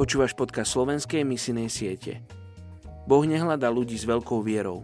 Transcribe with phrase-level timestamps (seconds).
[0.00, 2.24] Počúvaš podcast slovenskej misinej siete.
[3.04, 4.80] Boh nehľadá ľudí s veľkou vierou,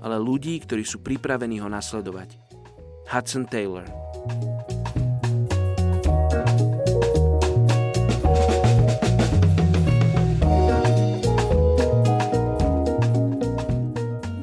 [0.00, 2.40] ale ľudí, ktorí sú pripravení ho nasledovať.
[3.12, 3.84] Hudson Taylor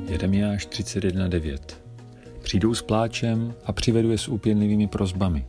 [0.06, 1.82] Jeremiáš 31.9
[2.46, 5.46] Přijdou s pláčem a přivedu je s úpěnlivými prozbami.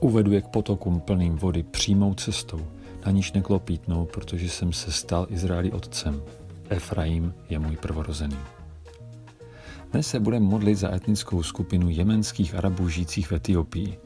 [0.00, 2.66] Uvedu je k potokům plným vody přímou cestou,
[3.06, 6.22] na níž neklopítnou, protože jsem se stal Izraeli otcem.
[6.68, 8.36] Efraim je můj prvorozený.
[9.92, 13.98] Dnes se budeme modlit za etnickou skupinu jemenských Arabů žijících v Etiopii.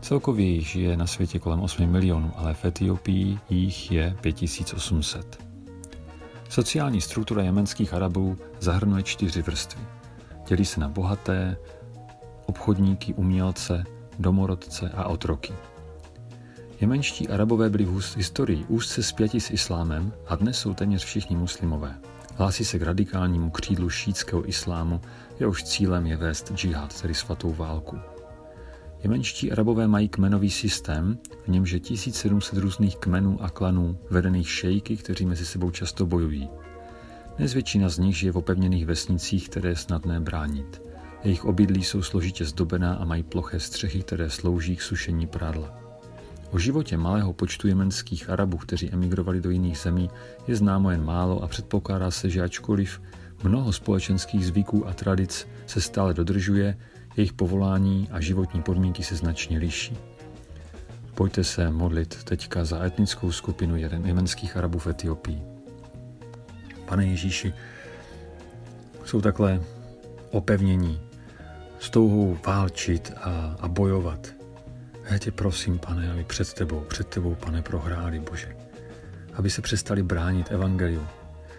[0.00, 5.44] Celkově jich žije na světě kolem 8 milionů, ale v Etiopii jich je 5800.
[6.48, 9.82] Sociální struktura jemenských Arabů zahrnuje čtyři vrstvy.
[10.48, 11.56] Dělí se na bohaté,
[12.46, 13.84] obchodníky, umělce,
[14.18, 15.52] domorodce a otroky.
[16.80, 21.98] Jemenští arabové byli v historii úzce spjati s islámem a dnes jsou téměř všichni muslimové.
[22.34, 25.00] Hlásí se k radikálnímu křídlu šítského islámu,
[25.40, 27.98] jehož cílem je vést džihad, tedy svatou válku.
[29.02, 34.96] Jemenští arabové mají kmenový systém, v němž je 1700 různých kmenů a klanů, vedených šejky,
[34.96, 36.48] kteří mezi sebou často bojují.
[37.36, 40.82] Dnes většina z nich žije v opevněných vesnicích, které je snadné bránit.
[41.24, 45.85] Jejich obydlí jsou složitě zdobená a mají ploché střechy, které slouží k sušení prádla.
[46.50, 50.10] O životě malého počtu jemenských Arabů, kteří emigrovali do jiných zemí,
[50.46, 53.00] je známo jen málo a předpokládá se, že ačkoliv
[53.42, 56.76] mnoho společenských zvyků a tradic se stále dodržuje,
[57.16, 59.96] jejich povolání a životní podmínky se značně liší.
[61.14, 65.42] Pojďte se modlit teďka za etnickou skupinu jeden jemenských Arabů v Etiopii.
[66.86, 67.54] Pane Ježíši,
[69.04, 69.60] jsou takhle
[70.30, 71.00] opevnění,
[71.78, 74.35] s touhou válčit a, a bojovat.
[75.10, 78.56] Já tě prosím, pane, aby před tebou, před tebou, pane, prohráli, Bože.
[79.34, 81.06] Aby se přestali bránit evangeliu.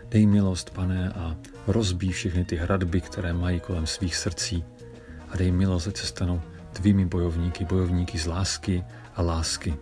[0.10, 1.36] Dej milost, pane, a
[1.68, 4.66] rozbí všechny ty hradby, které mají kolem svých srdcí.
[5.30, 6.42] A dej milost, ať se stanou
[6.74, 8.84] tvými bojovníky, bojovníky z lásky
[9.16, 9.76] a lásky.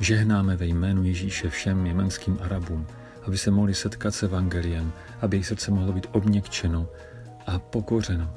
[0.00, 2.86] Žehnáme ve jménu Ježíše všem jemenským Arabům,
[3.26, 6.88] aby se mohli setkat s evangeliem, aby jejich srdce mohlo být obněkčeno
[7.46, 8.34] a pokořeno,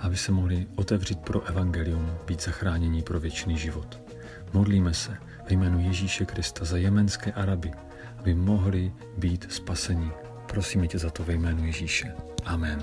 [0.00, 4.11] aby se mohli otevřít pro evangelium, být zachránění pro věčný život.
[4.52, 5.16] Modlíme se
[5.48, 7.70] ve jménu Ježíše Krista za jemenské Araby,
[8.18, 10.10] aby mohli být spaseni.
[10.46, 12.14] Prosíme tě za to ve jménu Ježíše.
[12.44, 12.82] Amen.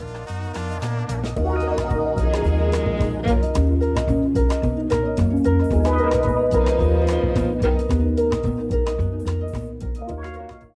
[1.35, 1.69] thank you